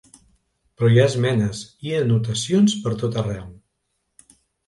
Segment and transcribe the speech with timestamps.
[0.77, 3.47] Però hi ha esmenes i anotacions pertot arreu.